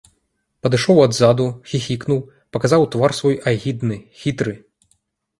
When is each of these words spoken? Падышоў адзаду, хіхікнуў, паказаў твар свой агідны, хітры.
Падышоў 0.67 1.01
адзаду, 1.07 1.45
хіхікнуў, 1.73 2.21
паказаў 2.57 2.85
твар 2.95 3.11
свой 3.19 3.35
агідны, 3.51 3.99
хітры. 4.23 4.55